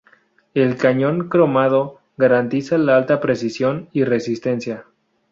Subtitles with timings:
[0.55, 4.85] El cañón cromado garantiza la alta precisión y resistencia.